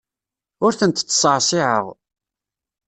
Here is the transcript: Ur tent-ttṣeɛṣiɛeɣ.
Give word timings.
Ur 0.65 0.73
tent-ttṣeɛṣiɛeɣ. 0.79 1.85